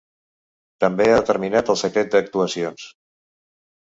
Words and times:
També 0.85 1.05
ha 1.09 1.19
determinat 1.19 1.71
el 1.75 1.79
secret 1.85 2.11
d’actuacions. 2.17 2.89